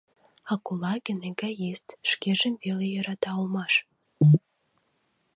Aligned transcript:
А 0.51 0.53
Кулагин— 0.65 1.19
эгоист, 1.29 1.87
шкежым 2.09 2.53
веле 2.63 2.85
йӧрата 2.93 3.31
улмаш. 3.39 3.73